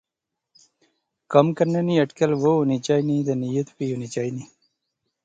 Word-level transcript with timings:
کم 1.31 1.45
کرنے 1.57 1.81
نی 1.87 1.95
اٹکل 2.01 2.31
وہ 2.41 2.51
ہونی 2.57 2.77
چائینی 2.85 3.15
تے 3.27 3.33
نیت 3.41 3.67
وی 3.77 3.85
ہونی 3.91 4.07
چائینی 4.13 4.43